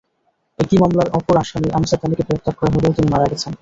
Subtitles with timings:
[0.59, 3.51] একই মামলার অপর আসামি আমজাদ আলীকে গ্রেপ্তার করা হলেও তিনি মারা গেছেন।